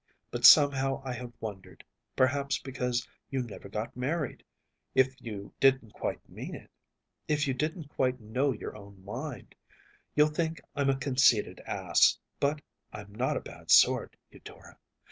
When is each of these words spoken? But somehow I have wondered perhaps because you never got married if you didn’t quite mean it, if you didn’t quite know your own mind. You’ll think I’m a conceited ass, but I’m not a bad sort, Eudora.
But 0.31 0.45
somehow 0.45 0.99
I 1.05 1.13
have 1.13 1.31
wondered 1.39 1.83
perhaps 2.15 2.57
because 2.57 3.07
you 3.29 3.43
never 3.43 3.69
got 3.69 3.95
married 3.95 4.43
if 4.95 5.13
you 5.21 5.53
didn’t 5.59 5.93
quite 5.93 6.27
mean 6.27 6.55
it, 6.55 6.71
if 7.27 7.47
you 7.47 7.53
didn’t 7.53 7.87
quite 7.87 8.19
know 8.19 8.51
your 8.51 8.75
own 8.75 9.05
mind. 9.05 9.53
You’ll 10.15 10.29
think 10.33 10.59
I’m 10.75 10.89
a 10.89 10.97
conceited 10.97 11.59
ass, 11.67 12.17
but 12.39 12.63
I’m 12.91 13.13
not 13.13 13.37
a 13.37 13.41
bad 13.41 13.69
sort, 13.69 14.15
Eudora. 14.31 14.79